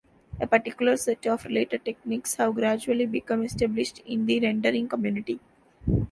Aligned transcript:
A 0.39 0.47
particular 0.47 0.97
set 0.97 1.27
of 1.27 1.45
related 1.45 1.85
techniques 1.85 2.33
have 2.37 2.55
gradually 2.55 3.05
become 3.05 3.43
established 3.43 3.99
in 3.99 4.25
the 4.25 4.39
rendering 4.39 4.87
community. 4.87 5.39